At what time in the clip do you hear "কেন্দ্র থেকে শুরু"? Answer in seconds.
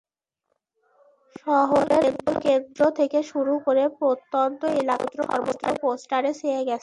2.45-3.53